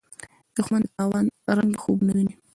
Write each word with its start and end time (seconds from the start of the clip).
دښمن 0.55 0.81
د 0.85 0.87
تاوان 0.97 1.25
رنګه 1.59 1.79
خوبونه 1.83 2.11
ویني 2.13 2.33